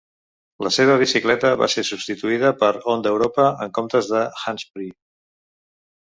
La 0.67 0.69
seva 0.77 0.93
bicicleta 1.03 1.51
va 1.59 1.67
ser 1.73 1.83
substituïda 1.89 2.51
per 2.65 2.71
Honda 2.95 3.13
Europa 3.17 3.47
en 3.67 3.75
comptes 3.79 4.11
de 4.15 4.25
Hannspree. 4.41 4.97